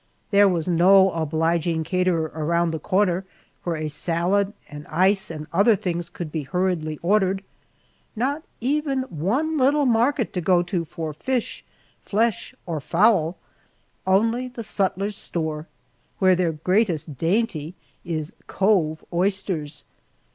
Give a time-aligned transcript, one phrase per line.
[0.31, 3.23] There was no obliging caterer around the corner
[3.61, 7.43] where a salad, an ice, and other things could be hurriedly ordered;
[8.15, 11.63] not even one little market to go to for fish,
[12.01, 13.37] flesh, or fowl;
[14.07, 15.67] only the sutler's store,
[16.17, 19.85] where their greatest dainty is "cove" oysters!